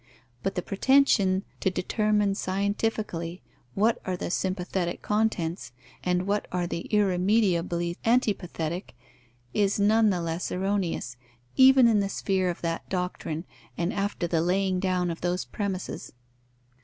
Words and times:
But 0.41 0.55
the 0.55 0.63
pretension 0.63 1.43
to 1.59 1.69
determine 1.69 2.33
scientifically 2.33 3.43
what 3.75 4.01
are 4.03 4.17
the 4.17 4.31
sympathetic 4.31 5.03
contents, 5.03 5.73
and 6.03 6.25
what 6.25 6.47
are 6.51 6.65
the 6.65 6.87
irremediably 6.89 7.95
antipathetic, 8.03 8.95
is 9.53 9.79
none 9.79 10.09
the 10.09 10.19
less 10.19 10.51
erroneous, 10.51 11.17
even 11.55 11.87
in 11.87 11.99
the 11.99 12.09
sphere 12.09 12.49
of 12.49 12.61
that 12.61 12.89
doctrine 12.89 13.45
and 13.77 13.93
after 13.93 14.25
the 14.25 14.41
laying 14.41 14.79
down 14.79 15.11
of 15.11 15.21
those 15.21 15.45
premises. 15.45 16.11